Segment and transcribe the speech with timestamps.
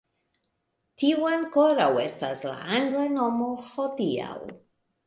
[1.01, 4.35] Tiu ankoraŭ estas la angla nomo hodiaŭ.